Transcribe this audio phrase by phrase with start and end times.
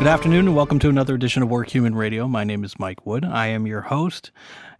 [0.00, 2.26] Good afternoon and welcome to another edition of WorkHuman Radio.
[2.26, 3.22] My name is Mike Wood.
[3.22, 4.30] I am your host,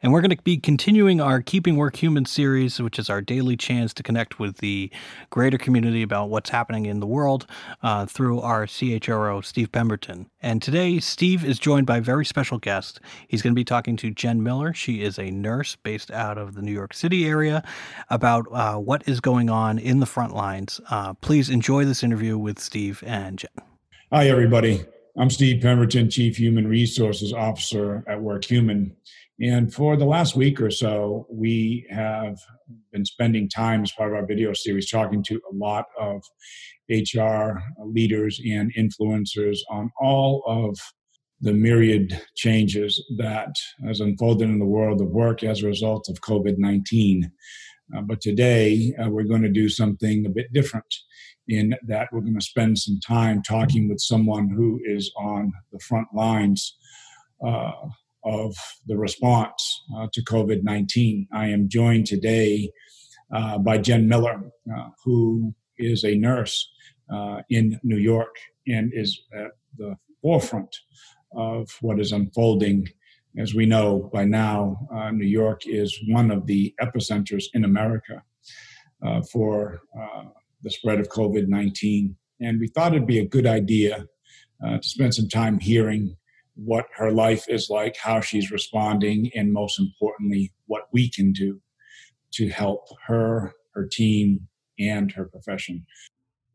[0.03, 3.55] and we're going to be continuing our Keeping Work Human series, which is our daily
[3.55, 4.91] chance to connect with the
[5.29, 7.47] greater community about what's happening in the world
[7.83, 10.31] uh, through our CHRO, Steve Pemberton.
[10.41, 12.99] And today, Steve is joined by a very special guest.
[13.29, 14.73] He's going to be talking to Jen Miller.
[14.73, 17.63] She is a nurse based out of the New York City area
[18.09, 20.81] about uh, what is going on in the front lines.
[20.89, 23.51] Uh, please enjoy this interview with Steve and Jen.
[24.11, 24.87] Hi, everybody.
[25.19, 28.93] I'm Steve Pemberton, Chief Human Resources Officer at WorkHuman.
[29.41, 32.39] And for the last week or so, we have
[32.93, 36.23] been spending time as part of our video series talking to a lot of
[36.89, 40.79] HR leaders and influencers on all of
[41.41, 43.53] the myriad changes that
[43.85, 47.33] has unfolded in the world of work as a result of COVID 19.
[47.97, 50.95] Uh, but today, uh, we're going to do something a bit different
[51.51, 55.81] in that we're going to spend some time talking with someone who is on the
[55.81, 56.77] front lines
[57.45, 57.73] uh,
[58.25, 58.55] of
[58.87, 61.27] the response uh, to COVID 19.
[61.33, 62.71] I am joined today
[63.35, 64.41] uh, by Jen Miller,
[64.73, 66.71] uh, who is a nurse
[67.13, 68.37] uh, in New York
[68.69, 70.75] and is at the forefront
[71.35, 72.87] of what is unfolding.
[73.39, 78.23] As we know by now, uh, New York is one of the epicenters in America
[79.33, 79.81] for
[80.63, 82.17] the spread of COVID 19.
[82.41, 84.07] And we thought it'd be a good idea
[84.65, 86.17] uh, to spend some time hearing
[86.55, 91.61] what her life is like, how she's responding, and most importantly, what we can do
[92.33, 94.47] to help her, her team,
[94.79, 95.87] and her profession.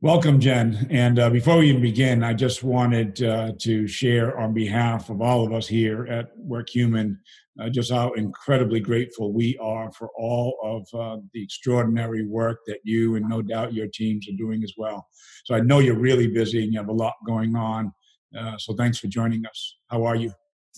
[0.01, 0.87] Welcome, Jen.
[0.91, 5.21] And uh, before we even begin, I just wanted uh, to share on behalf of
[5.21, 7.17] all of us here at WorkHuman
[7.61, 12.79] uh, just how incredibly grateful we are for all of uh, the extraordinary work that
[12.83, 15.07] you and no doubt your teams are doing as well.
[15.45, 17.94] So I know you're really busy and you have a lot going on.
[18.38, 19.77] Uh, so thanks for joining us.
[19.89, 20.33] How are you?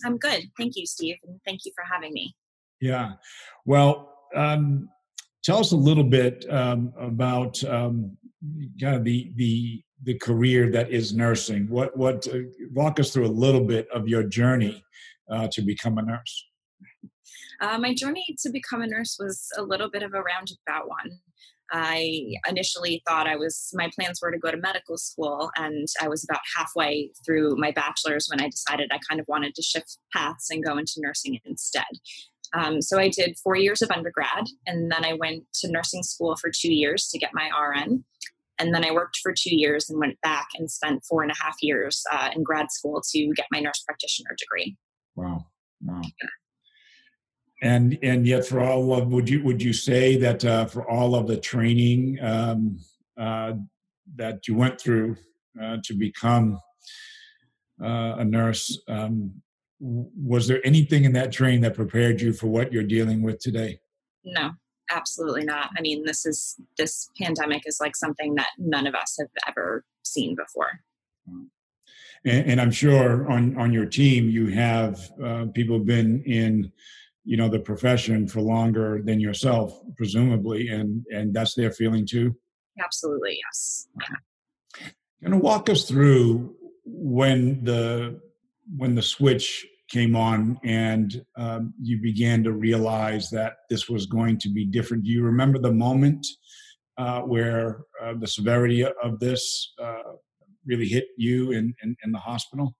[0.05, 0.43] I'm good.
[0.57, 1.16] Thank you, Steve.
[1.27, 2.35] And thank you for having me.
[2.79, 3.13] Yeah.
[3.66, 4.89] Well, um,
[5.43, 8.16] tell us a little bit um, about um,
[8.79, 11.67] kind of the, the, the career that is nursing.
[11.69, 12.39] What, what, uh,
[12.71, 14.83] walk us through a little bit of your journey
[15.31, 16.45] uh, to become a nurse.
[17.59, 21.19] Uh, my journey to become a nurse was a little bit of a roundabout one.
[21.72, 26.07] I initially thought I was, my plans were to go to medical school, and I
[26.07, 29.97] was about halfway through my bachelor's when I decided I kind of wanted to shift
[30.13, 31.84] paths and go into nursing instead.
[32.53, 36.38] Um, so I did four years of undergrad, and then I went to nursing school
[36.38, 38.06] for two years to get my RN.
[38.59, 41.35] And then I worked for two years and went back and spent four and a
[41.44, 44.78] half years uh, in grad school to get my nurse practitioner degree.
[45.16, 45.46] Wow.
[45.84, 46.01] Wow.
[46.03, 46.29] Yeah
[47.62, 51.16] and and yet for all of would you would you say that uh, for all
[51.16, 52.79] of the training um,
[53.18, 53.53] uh,
[54.16, 55.16] that you went through
[55.62, 56.59] uh, to become
[57.84, 59.31] uh, a nurse um,
[59.79, 63.79] was there anything in that training that prepared you for what you're dealing with today?
[64.23, 64.51] No
[64.91, 65.69] absolutely not.
[65.78, 69.84] I mean this is this pandemic is like something that none of us have ever
[70.03, 70.79] seen before.
[72.25, 76.72] And, and i'm sure on on your team you have uh, people been in
[77.27, 82.33] you know the profession for longer than yourself presumably and and that's their feeling too?
[82.81, 83.88] Absolutely yes.
[83.99, 84.88] Yeah.
[85.21, 86.55] going to walk us through
[86.85, 88.19] when the
[88.77, 94.37] when the switch came on and um, you began to realize that this was going
[94.37, 95.03] to be different.
[95.03, 96.25] Do you remember the moment
[96.97, 100.13] uh, where uh, the severity of this uh,
[100.66, 102.75] really hit you in, in, in the hospital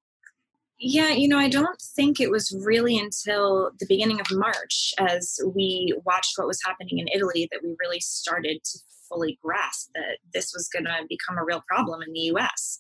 [0.80, 5.40] yeah, you know, I don't think it was really until the beginning of March, as
[5.56, 8.80] we watched what was happening in Italy, that we really started to
[9.10, 12.80] fully grasp that this was going to become a real problem in the US.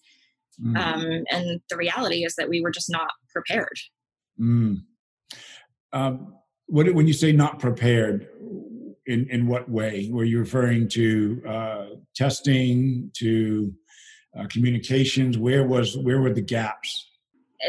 [0.62, 0.78] Mm.
[0.78, 3.78] Um, and the reality is that we were just not prepared.
[4.40, 4.81] Mm.
[5.94, 6.36] Um,
[6.68, 8.27] what, when you say not prepared,
[9.07, 10.10] in, in what way?
[10.12, 11.86] Were you referring to uh,
[12.16, 13.74] testing, to
[14.38, 15.38] uh, communications?
[15.38, 17.07] Where was where were the gaps?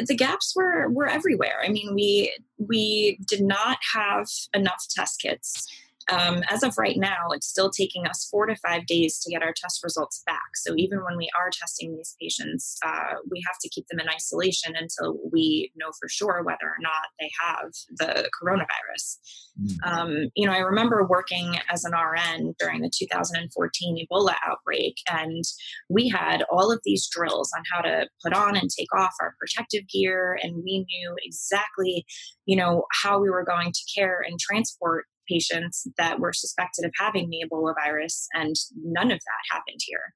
[0.06, 1.60] The gaps were were everywhere.
[1.64, 5.66] I mean, we we did not have enough test kits
[6.10, 9.42] um, as of right now, it's still taking us four to five days to get
[9.42, 10.56] our test results back.
[10.56, 14.08] So even when we are testing these patients, uh, we have to keep them in
[14.08, 19.18] isolation until we know for sure whether or not they have the coronavirus.
[19.60, 19.88] Mm-hmm.
[19.88, 25.44] Um, you know, I remember working as an RN during the 2014 Ebola outbreak, and
[25.90, 29.34] we had all of these drills on how to put on and take off our
[29.38, 32.06] protective gear, and we knew exactly,
[32.46, 36.92] you know, how we were going to care and transport patients that were suspected of
[36.98, 40.14] having the Ebola virus, and none of that happened here.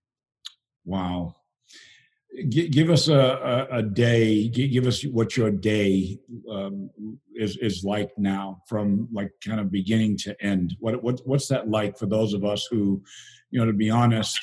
[0.84, 1.36] Wow.
[2.48, 4.48] give us a, a, a day.
[4.48, 6.18] Give us what your day
[6.50, 6.90] um,
[7.34, 10.74] is is like now, from like kind of beginning to end.
[10.80, 13.02] What what what's that like for those of us who,
[13.50, 14.38] you know, to be honest,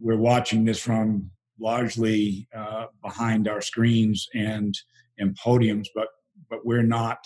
[0.00, 4.74] we're watching this from largely uh, behind our screens and
[5.18, 6.08] and podiums, but
[6.48, 7.18] but we're not,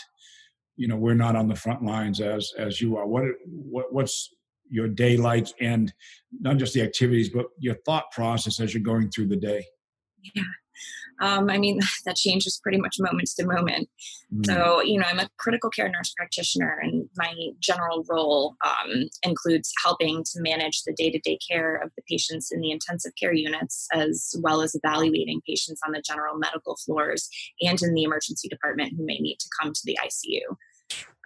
[0.77, 3.07] you know, we're not on the front lines as as you are.
[3.07, 4.35] What what what's
[4.71, 5.93] your day like, and
[6.41, 9.65] not just the activities, but your thought process as you're going through the day.
[10.35, 10.43] Yeah.
[11.21, 13.89] Um, I mean, that changes pretty much moment to moment.
[14.35, 14.47] Mm.
[14.47, 19.73] So, you know, I'm a critical care nurse practitioner, and my general role um, includes
[19.83, 23.35] helping to manage the day to day care of the patients in the intensive care
[23.35, 27.29] units, as well as evaluating patients on the general medical floors
[27.61, 30.57] and in the emergency department who may need to come to the ICU.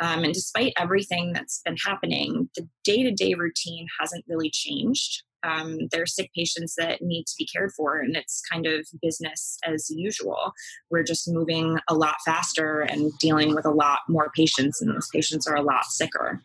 [0.01, 5.23] Um, and despite everything that's been happening, the day to day routine hasn't really changed.
[5.43, 8.87] Um, there are sick patients that need to be cared for, and it's kind of
[9.03, 10.53] business as usual.
[10.91, 15.09] We're just moving a lot faster and dealing with a lot more patients, and those
[15.13, 16.43] patients are a lot sicker.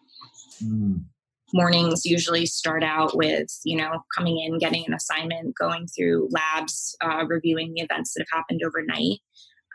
[0.63, 1.05] Mm.
[1.53, 6.95] Mornings usually start out with, you know, coming in, getting an assignment, going through labs,
[7.01, 9.19] uh, reviewing the events that have happened overnight.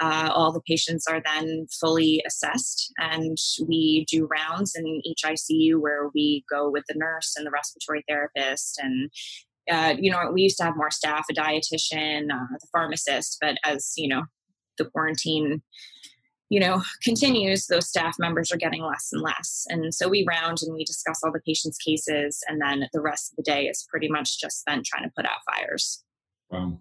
[0.00, 5.80] Uh, all the patients are then fully assessed, and we do rounds in each ICU
[5.80, 8.78] where we go with the nurse and the respiratory therapist.
[8.82, 9.10] And,
[9.70, 13.56] uh, you know, we used to have more staff a dietitian, uh, the pharmacist, but
[13.64, 14.24] as, you know,
[14.78, 15.62] the quarantine
[16.48, 20.58] you know continues those staff members are getting less and less and so we round
[20.62, 23.86] and we discuss all the patients cases and then the rest of the day is
[23.90, 26.04] pretty much just spent trying to put out fires
[26.50, 26.78] wow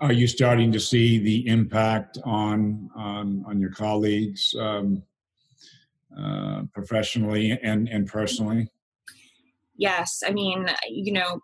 [0.00, 5.02] are you starting to see the impact on on on your colleagues um,
[6.18, 8.68] uh, professionally and and personally?
[9.76, 11.40] Yes, I mean, you know,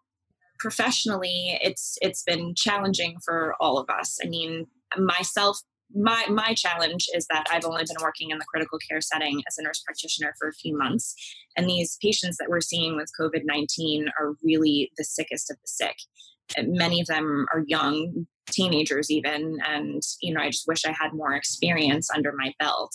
[0.59, 4.19] professionally, it's it's been challenging for all of us.
[4.23, 4.67] I mean,
[4.97, 5.59] myself
[5.95, 9.57] my my challenge is that I've only been working in the critical care setting as
[9.59, 11.15] a nurse practitioner for a few months,
[11.57, 15.69] and these patients that we're seeing with COVID nineteen are really the sickest of the
[15.69, 15.97] sick.
[16.59, 21.13] Many of them are young, teenagers even and you know i just wish i had
[21.13, 22.95] more experience under my belt.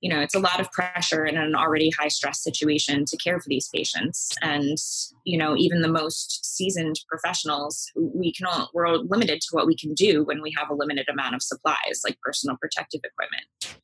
[0.00, 3.40] You know it's a lot of pressure in an already high stress situation to care
[3.40, 4.30] for these patients.
[4.42, 4.76] And
[5.24, 9.76] you know even the most seasoned professionals we can all, we're limited to what we
[9.76, 13.76] can do when we have a limited amount of supplies like personal protective equipment.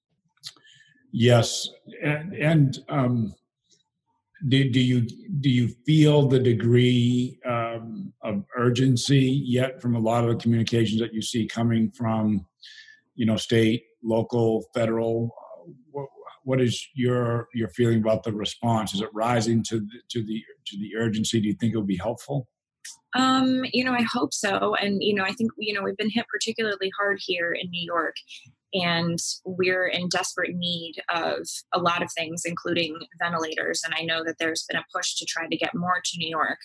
[1.11, 1.69] Yes
[2.03, 3.35] and, and um,
[4.49, 5.01] do, do you
[5.41, 11.01] do you feel the degree um, of urgency yet from a lot of the communications
[11.01, 12.47] that you see coming from
[13.15, 15.35] you know state local federal?
[15.91, 16.09] What,
[16.45, 18.93] what is your your feeling about the response?
[18.93, 21.41] Is it rising to the, to the to the urgency?
[21.41, 22.49] Do you think it will be helpful?
[23.17, 24.75] Um, you know, I hope so.
[24.75, 27.85] And, you know, I think, you know, we've been hit particularly hard here in New
[27.85, 28.17] York
[28.75, 33.83] and we're in desperate need of a lot of things including ventilators.
[33.85, 36.29] And i know that there's been a push to try to get more to new
[36.29, 36.59] york.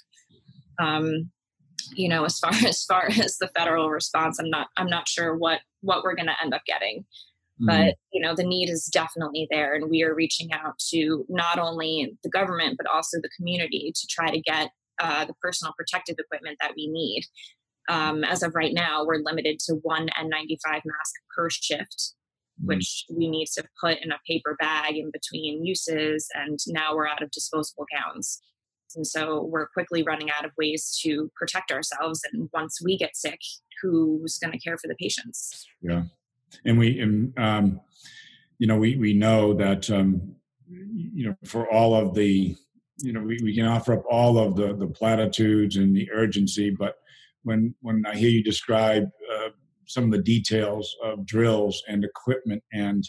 [0.81, 1.31] Um,
[1.93, 5.35] you know as far as far as the federal response i'm not i'm not sure
[5.35, 7.05] what what we're going to end up getting.
[7.61, 7.65] Mm-hmm.
[7.65, 11.59] but you know the need is definitely there and we are reaching out to not
[11.59, 14.69] only the government but also the community to try to get
[15.01, 17.23] uh, the personal protective equipment that we need
[17.89, 22.13] um, as of right now, we're limited to one N95 mask per shift,
[22.61, 22.67] mm.
[22.67, 26.27] which we need to put in a paper bag in between uses.
[26.35, 28.41] And now we're out of disposable gowns.
[28.95, 32.21] And so we're quickly running out of ways to protect ourselves.
[32.31, 33.39] And once we get sick,
[33.81, 35.67] who's going to care for the patients?
[35.81, 36.03] Yeah.
[36.65, 37.81] And we, and, um,
[38.57, 40.35] you know, we, we know that, um,
[40.67, 42.55] you know, for all of the,
[42.97, 46.69] you know, we, we can offer up all of the, the platitudes and the urgency,
[46.69, 46.98] but
[47.43, 49.49] when when I hear you describe uh,
[49.89, 53.03] some of the details of drills and equipment and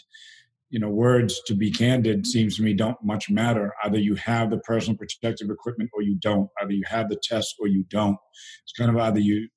[0.69, 3.73] you know words to be candid seems to me don't much matter.
[3.83, 6.49] Either you have the personal protective equipment or you don't.
[6.61, 8.17] Either you have the test or you don't.
[8.63, 9.47] It's kind of either you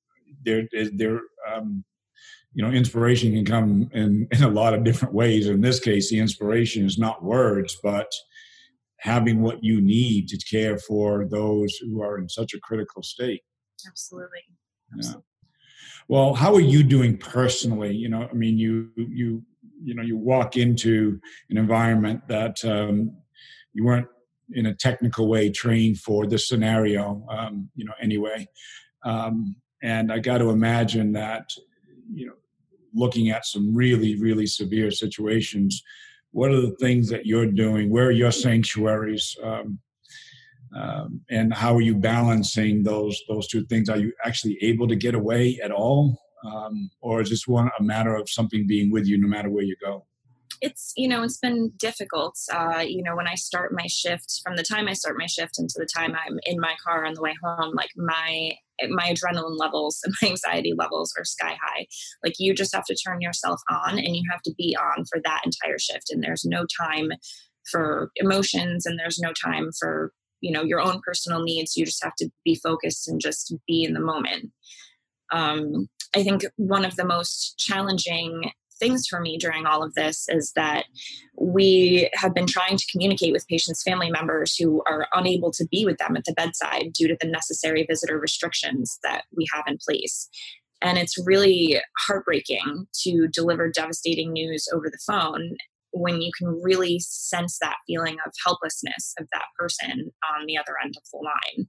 [0.43, 0.63] there
[0.93, 1.83] there um,
[2.53, 5.47] you know inspiration can come in in a lot of different ways.
[5.47, 8.11] In this case the inspiration is not words but
[8.99, 13.41] having what you need to care for those who are in such a critical state.
[13.87, 14.41] Absolutely
[14.97, 15.13] yeah.
[16.07, 17.95] Well, how are you doing personally?
[17.95, 19.43] You know, I mean, you you
[19.83, 23.15] you know, you walk into an environment that um,
[23.73, 24.07] you weren't
[24.53, 27.25] in a technical way trained for this scenario.
[27.29, 28.47] Um, you know, anyway,
[29.03, 31.49] um, and I got to imagine that
[32.13, 32.33] you know,
[32.93, 35.83] looking at some really really severe situations.
[36.31, 37.89] What are the things that you're doing?
[37.89, 39.37] Where are your sanctuaries?
[39.41, 39.79] Um,
[40.75, 43.89] um, and how are you balancing those those two things?
[43.89, 47.83] Are you actually able to get away at all um, or is this one a
[47.83, 50.05] matter of something being with you no matter where you go?
[50.61, 54.55] it's you know it's been difficult uh, you know when i start my shift from
[54.55, 57.21] the time i start my shift into the time i'm in my car on the
[57.21, 58.51] way home like my
[58.89, 61.85] my adrenaline levels and my anxiety levels are sky high
[62.23, 65.19] like you just have to turn yourself on and you have to be on for
[65.23, 67.11] that entire shift and there's no time
[67.69, 72.03] for emotions and there's no time for you know your own personal needs you just
[72.03, 74.51] have to be focused and just be in the moment
[75.31, 80.25] um, i think one of the most challenging things for me during all of this
[80.29, 80.85] is that
[81.39, 85.85] we have been trying to communicate with patients' family members who are unable to be
[85.85, 89.77] with them at the bedside due to the necessary visitor restrictions that we have in
[89.85, 90.29] place.
[90.81, 95.55] And it's really heartbreaking to deliver devastating news over the phone
[95.95, 100.73] when you can really sense that feeling of helplessness of that person on the other
[100.83, 101.67] end of the line.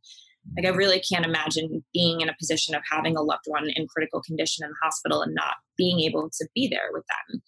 [0.56, 3.86] Like, I really can't imagine being in a position of having a loved one in
[3.86, 7.42] critical condition in the hospital and not being able to be there with them.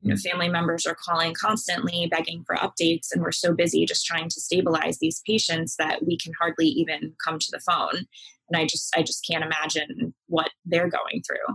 [0.00, 0.20] You know, mm.
[0.20, 4.40] family members are calling constantly, begging for updates, and we're so busy just trying to
[4.40, 8.06] stabilize these patients that we can hardly even come to the phone.
[8.48, 11.54] And I just, I just can't imagine what they're going through.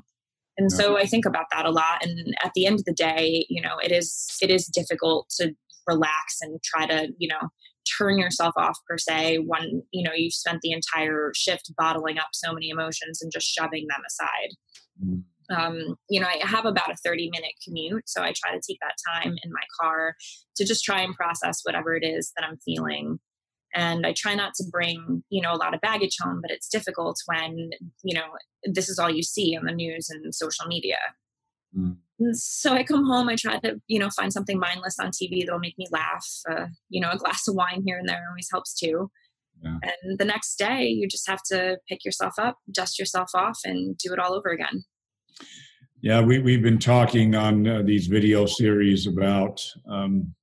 [0.57, 2.03] And so I think about that a lot.
[2.03, 5.53] And at the end of the day, you know, it is, it is difficult to
[5.85, 7.49] relax and try to, you know,
[7.97, 12.29] turn yourself off per se when you know you've spent the entire shift bottling up
[12.33, 14.49] so many emotions and just shoving them aside
[15.03, 15.23] mm.
[15.55, 18.77] um, you know i have about a 30 minute commute so i try to take
[18.81, 20.15] that time in my car
[20.55, 23.19] to just try and process whatever it is that i'm feeling
[23.75, 26.69] and i try not to bring you know a lot of baggage home but it's
[26.69, 27.69] difficult when
[28.03, 28.25] you know
[28.63, 30.97] this is all you see on the news and social media
[31.77, 31.97] mm
[32.31, 35.59] so I come home, I try to, you know, find something mindless on TV that'll
[35.59, 36.25] make me laugh.
[36.49, 39.11] Uh, you know, a glass of wine here and there always helps too.
[39.63, 39.77] Yeah.
[40.03, 43.97] And the next day, you just have to pick yourself up, dust yourself off, and
[43.97, 44.83] do it all over again.
[46.01, 50.33] Yeah, we, we've been talking on uh, these video series about um,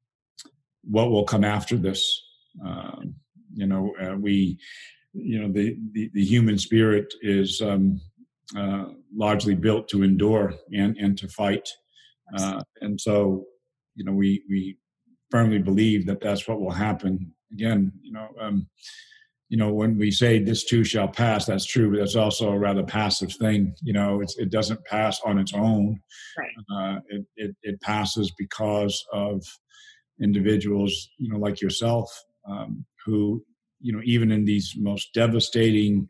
[0.82, 2.20] what will come after this.
[2.64, 3.14] Um,
[3.54, 4.58] you know, uh, we,
[5.12, 8.00] you know, the, the, the human spirit is um,
[8.56, 11.68] uh, largely built to endure and, and to fight.
[12.36, 13.44] Uh, and so,
[13.94, 14.76] you know, we, we
[15.30, 17.32] firmly believe that that's what will happen.
[17.52, 18.66] Again, you know, um,
[19.48, 22.58] you know, when we say this too shall pass, that's true, but that's also a
[22.58, 23.74] rather passive thing.
[23.82, 26.00] You know, it doesn't pass on its own.
[26.36, 26.96] Right.
[26.96, 29.44] Uh, it, it, it, passes because of
[30.20, 32.10] individuals, you know, like yourself,
[32.48, 33.44] um, who,
[33.80, 36.08] you know, even in these most devastating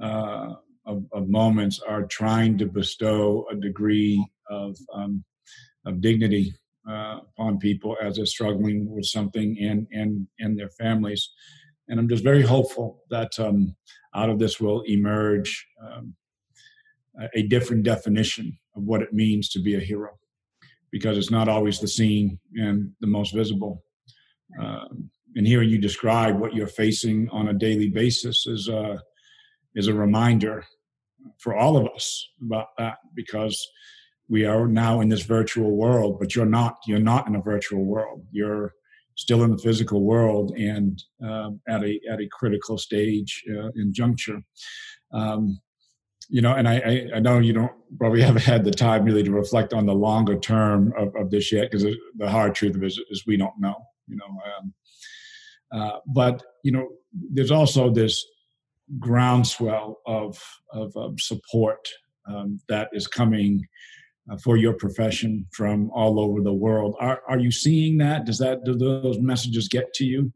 [0.00, 0.54] uh,
[0.86, 5.22] of, of, moments are trying to bestow a degree of um,
[5.86, 6.54] of dignity
[6.88, 11.30] uh, upon people as they're struggling with something and and and their families.
[11.88, 13.76] And I'm just very hopeful that um,
[14.14, 16.14] out of this will emerge um,
[17.34, 20.10] a different definition of what it means to be a hero,
[20.90, 23.84] because it's not always the seen and the most visible.
[24.60, 28.98] Um, and hearing you describe what you're facing on a daily basis is uh,
[29.74, 30.64] is a reminder
[31.38, 33.66] for all of us about that because
[34.28, 37.84] we are now in this virtual world but you're not you're not in a virtual
[37.84, 38.24] world.
[38.30, 38.72] You're
[39.16, 43.92] still in the physical world and uh, at a at a critical stage uh, in
[43.92, 44.40] juncture.
[45.12, 45.60] Um,
[46.28, 49.30] you know and I, I know you don't probably haven't had the time really to
[49.30, 51.86] reflect on the longer term of, of this yet because
[52.16, 53.76] the hard truth of it is, is we don't know
[54.08, 54.72] you know um,
[55.72, 58.24] uh, but you know there's also this
[58.98, 61.86] groundswell of of support
[62.26, 63.66] um, that is coming
[64.30, 66.94] uh, for your profession from all over the world.
[67.00, 68.24] Are are you seeing that?
[68.24, 70.32] Does that do those messages get to you?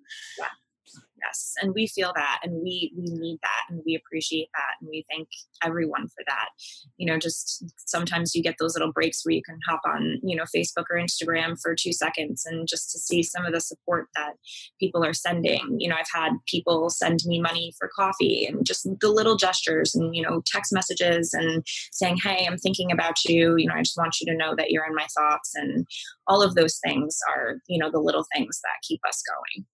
[1.37, 4.88] Yes and we feel that and we we need that and we appreciate that and
[4.90, 5.28] we thank
[5.62, 6.49] everyone for that.
[6.97, 10.37] You know just sometimes you get those little breaks where you can hop on you
[10.37, 14.09] know facebook or instagram for two seconds and just to see some of the support
[14.14, 14.35] that
[14.78, 15.76] people are sending.
[15.78, 19.95] You know i've had people send me money for coffee and just the little gestures
[19.95, 23.57] and you know text messages and saying hey i'm thinking about you.
[23.57, 25.52] You know i just want you to know that you're in my thoughts.
[25.55, 25.87] And
[26.26, 29.66] all of those things are you know the little things that keep us going.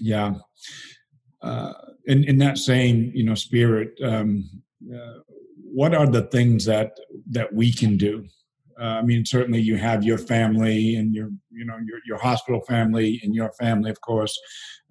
[0.00, 0.34] Yeah
[1.44, 1.72] uh,
[2.06, 4.48] in in that same you know spirit, um,
[4.94, 5.18] uh,
[5.56, 6.98] what are the things that
[7.30, 8.26] that we can do?
[8.80, 12.62] Uh, I mean, certainly you have your family and your you know your your hospital
[12.62, 14.38] family and your family, of course,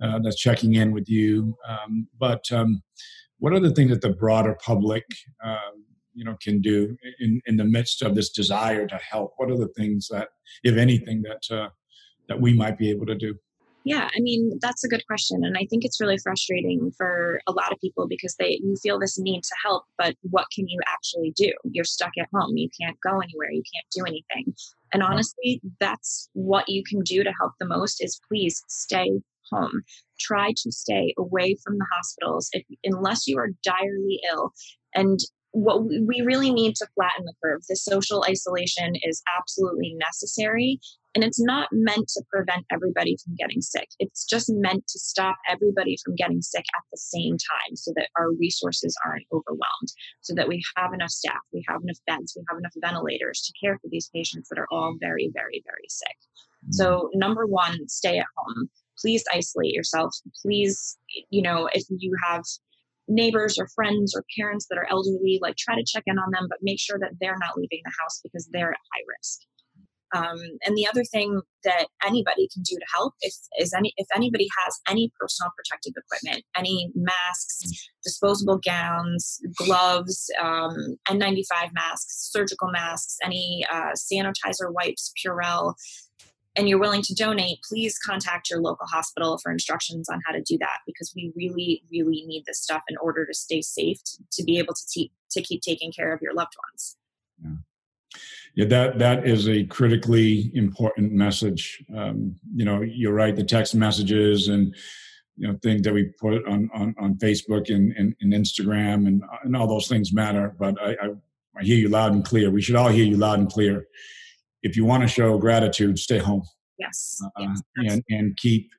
[0.02, 1.56] uh, that's checking in with you.
[1.68, 2.82] Um, but um,
[3.40, 5.04] what are the things that the broader public
[5.44, 9.34] um, you know can do in in the midst of this desire to help?
[9.38, 10.30] What are the things that,
[10.64, 11.70] if anything, that uh,
[12.28, 13.36] that we might be able to do?
[13.86, 15.44] Yeah, I mean, that's a good question.
[15.44, 18.98] And I think it's really frustrating for a lot of people because they you feel
[18.98, 21.52] this need to help, but what can you actually do?
[21.66, 22.56] You're stuck at home.
[22.56, 23.52] You can't go anywhere.
[23.52, 24.56] You can't do anything.
[24.94, 29.12] And honestly, that's what you can do to help the most is please stay
[29.52, 29.84] home.
[30.20, 34.54] Try to stay away from the hospitals if unless you are direly ill.
[34.96, 35.20] And
[35.52, 37.62] what we really need to flatten the curve.
[37.70, 40.80] The social isolation is absolutely necessary.
[41.16, 43.88] And it's not meant to prevent everybody from getting sick.
[44.00, 48.10] It's just meant to stop everybody from getting sick at the same time so that
[48.18, 49.90] our resources aren't overwhelmed,
[50.22, 53.54] so that we have enough staff, we have enough beds, we have enough ventilators to
[53.66, 56.18] care for these patients that are all very, very, very sick.
[56.68, 56.74] Mm.
[56.74, 58.70] So, number one, stay at home.
[59.00, 60.16] Please isolate yourself.
[60.42, 60.98] Please,
[61.30, 62.44] you know, if you have
[63.08, 66.48] neighbors or friends or parents that are elderly, like try to check in on them,
[66.50, 69.40] but make sure that they're not leaving the house because they're at high risk.
[70.14, 74.08] Um, and the other thing that anybody can do to help if, is any if
[74.16, 80.76] anybody has any personal protective equipment, any masks, disposable gowns, gloves, um,
[81.10, 85.74] N95 masks, surgical masks, any uh, sanitizer wipes, Purell,
[86.56, 90.42] and you're willing to donate, please contact your local hospital for instructions on how to
[90.42, 94.24] do that because we really, really need this stuff in order to stay safe to,
[94.34, 96.98] to be able to, te- to keep taking care of your loved ones.
[97.44, 97.56] Yeah.
[98.56, 101.84] Yeah, that that is a critically important message.
[101.96, 103.36] Um, you know, you're right.
[103.36, 104.76] The text messages and
[105.38, 109.24] you know things that we put on on, on Facebook and, and, and Instagram and
[109.44, 110.56] and all those things matter.
[110.60, 111.10] But I, I
[111.58, 112.52] I hear you loud and clear.
[112.52, 113.88] We should all hear you loud and clear
[114.64, 116.44] if you want to show gratitude, stay home.
[116.80, 117.22] Yes.
[117.36, 117.48] Uh,
[117.82, 118.72] yes and and keep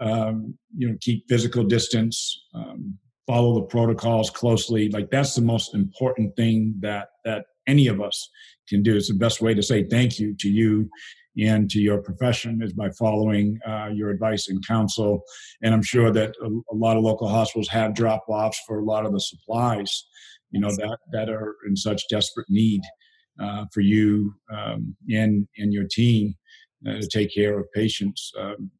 [0.00, 2.42] um, you know keep physical distance.
[2.54, 4.88] Um, follow the protocols closely.
[4.88, 8.28] Like that's the most important thing that that any of us
[8.70, 8.96] can do.
[8.96, 10.88] It's the best way to say thank you to you
[11.38, 15.22] and to your profession is by following uh, your advice and counsel.
[15.62, 18.84] And I'm sure that a, a lot of local hospitals have drop offs for a
[18.84, 20.06] lot of the supplies,
[20.50, 22.80] you know, that that are in such desperate need
[23.40, 26.34] uh, for you um, and and your team
[26.86, 28.32] uh, to take care of patients.
[28.38, 28.70] Um,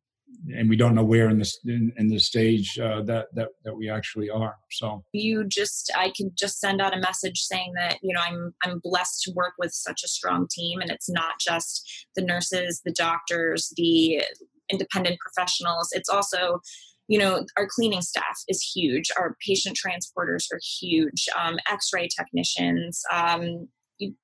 [0.57, 3.75] and we don't know where in this in, in the stage uh, that that that
[3.75, 4.57] we actually are.
[4.71, 8.55] So you just I can just send out a message saying that you know I'm
[8.64, 12.81] I'm blessed to work with such a strong team, and it's not just the nurses,
[12.85, 14.23] the doctors, the
[14.71, 15.90] independent professionals.
[15.93, 16.61] It's also
[17.09, 23.03] you know our cleaning staff is huge our patient transporters are huge um, x-ray technicians
[23.12, 23.66] um,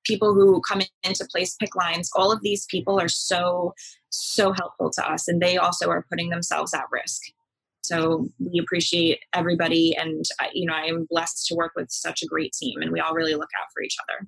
[0.05, 3.73] people who come in to place PICC lines, all of these people are so,
[4.09, 5.27] so helpful to us.
[5.27, 7.21] And they also are putting themselves at risk.
[7.81, 9.95] So we appreciate everybody.
[9.95, 12.99] And, you know, I am blessed to work with such a great team and we
[12.99, 14.27] all really look out for each other.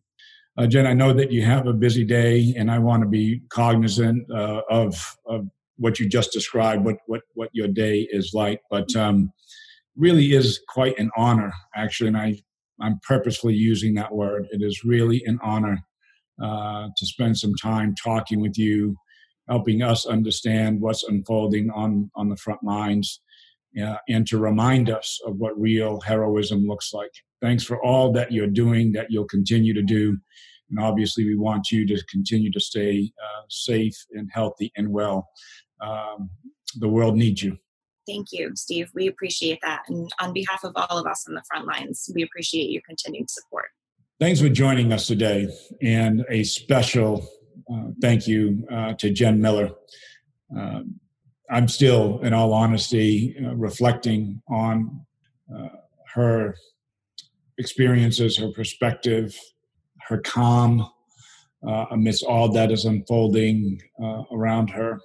[0.58, 3.42] Uh, Jen, I know that you have a busy day and I want to be
[3.50, 8.62] cognizant uh, of, of what you just described, what, what, what your day is like.
[8.70, 9.32] But um,
[9.96, 12.08] really is quite an honor, actually.
[12.08, 12.42] And I
[12.82, 14.48] I'm purposefully using that word.
[14.52, 15.80] It is really an honor
[16.42, 18.96] uh, to spend some time talking with you,
[19.48, 23.22] helping us understand what's unfolding on, on the front lines,
[23.82, 27.12] uh, and to remind us of what real heroism looks like.
[27.42, 30.18] Thanks for all that you're doing, that you'll continue to do.
[30.70, 35.28] And obviously, we want you to continue to stay uh, safe and healthy and well.
[35.82, 36.30] Um,
[36.76, 37.58] the world needs you.
[38.10, 38.90] Thank you, Steve.
[38.96, 39.84] We appreciate that.
[39.88, 43.30] And on behalf of all of us on the front lines, we appreciate your continued
[43.30, 43.66] support.
[44.20, 45.48] Thanks for joining us today.
[45.84, 47.30] And a special
[47.72, 49.70] uh, thank you uh, to Jen Miller.
[50.58, 50.82] Uh,
[51.52, 55.06] I'm still, in all honesty, uh, reflecting on
[55.56, 55.68] uh,
[56.14, 56.56] her
[57.60, 59.38] experiences, her perspective,
[60.08, 60.90] her calm
[61.68, 63.80] uh, amidst all that is unfolding
[64.32, 65.00] around her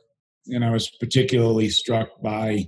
[0.48, 2.66] and I was particularly struck by,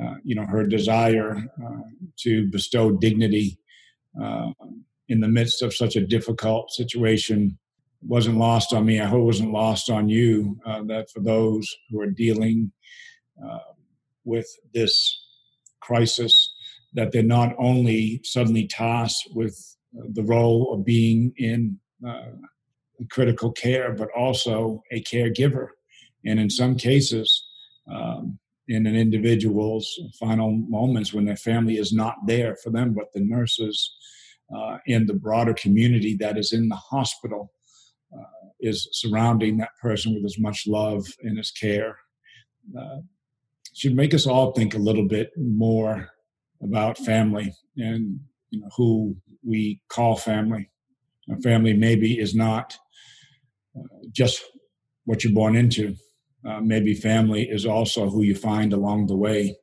[0.00, 1.82] uh, you know, her desire uh,
[2.20, 3.58] to bestow dignity
[4.20, 4.50] uh,
[5.08, 7.58] in the midst of such a difficult situation.
[8.02, 9.00] It wasn't lost on me.
[9.00, 10.58] I hope it wasn't lost on you.
[10.66, 12.72] Uh, that for those who are dealing
[13.44, 13.58] uh,
[14.24, 15.20] with this
[15.80, 16.52] crisis,
[16.94, 22.30] that they're not only suddenly tasked with the role of being in uh,
[23.10, 25.68] critical care, but also a caregiver
[26.24, 27.46] and in some cases,
[27.90, 33.12] um, in an individual's final moments when their family is not there for them, but
[33.12, 33.94] the nurses
[34.54, 37.52] uh, and the broader community that is in the hospital
[38.16, 41.98] uh, is surrounding that person with as much love and as care.
[42.78, 42.98] Uh,
[43.74, 46.08] should make us all think a little bit more
[46.62, 50.70] about family and you know, who we call family.
[51.30, 52.76] A family maybe is not
[53.76, 53.82] uh,
[54.12, 54.42] just
[55.04, 55.96] what you're born into
[56.48, 59.56] uh, maybe family is also who you find along the way.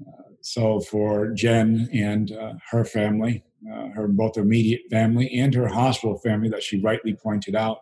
[0.00, 5.68] Uh, so for Jen and uh, her family, uh, her both immediate family and her
[5.68, 7.78] hospital family that she rightly pointed out,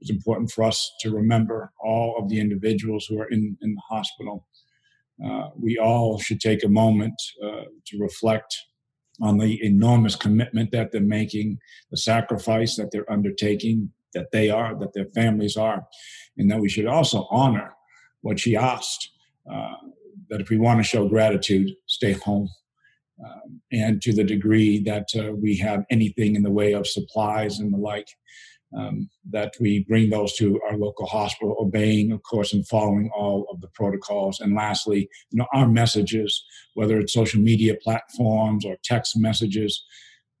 [0.00, 3.82] it's important for us to remember all of the individuals who are in, in the
[3.88, 4.46] hospital.
[5.24, 8.56] Uh, we all should take a moment to reflect
[9.20, 11.58] on the enormous commitment that they're making,
[11.90, 15.82] the sacrifice that they're undertaking, that they are, that their families are,
[16.36, 17.74] and that we should also honor
[18.22, 19.10] what she asked
[19.50, 19.74] uh,
[20.28, 22.48] that if we want to show gratitude, stay home.
[23.24, 27.58] Um, and to the degree that uh, we have anything in the way of supplies
[27.58, 28.08] and the like,
[28.76, 33.46] um, that we bring those to our local hospital, obeying, of course, and following all
[33.50, 34.40] of the protocols.
[34.40, 36.44] And lastly, you know, our messages,
[36.74, 39.82] whether it's social media platforms or text messages,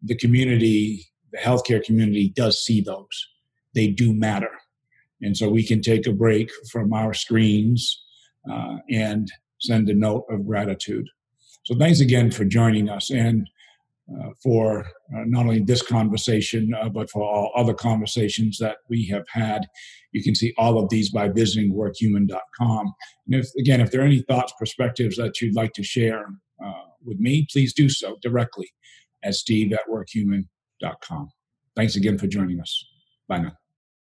[0.02, 3.28] the community, the healthcare community does see those.
[3.74, 4.50] They do matter.
[5.20, 8.04] And so we can take a break from our screens
[8.50, 11.06] uh, and send a note of gratitude.
[11.64, 13.10] So thanks again for joining us.
[13.10, 13.48] And
[14.10, 19.04] uh, for uh, not only this conversation, uh, but for all other conversations that we
[19.06, 19.66] have had.
[20.12, 22.94] You can see all of these by visiting workhuman.com.
[23.26, 26.24] And if, again, if there are any thoughts, perspectives that you'd like to share
[26.64, 28.70] uh, with me, please do so directly
[29.22, 31.28] at steve at workhuman.com.
[31.76, 32.97] Thanks again for joining us.
[33.28, 33.67] Now.